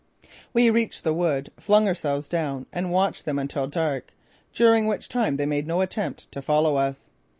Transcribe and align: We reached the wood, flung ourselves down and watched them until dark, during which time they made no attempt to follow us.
We 0.51 0.71
reached 0.71 1.03
the 1.03 1.13
wood, 1.13 1.51
flung 1.59 1.87
ourselves 1.87 2.27
down 2.27 2.65
and 2.73 2.91
watched 2.91 3.25
them 3.25 3.37
until 3.37 3.67
dark, 3.67 4.13
during 4.51 4.87
which 4.87 5.07
time 5.07 5.37
they 5.37 5.45
made 5.45 5.67
no 5.67 5.81
attempt 5.81 6.31
to 6.31 6.41
follow 6.41 6.75
us. 6.77 7.05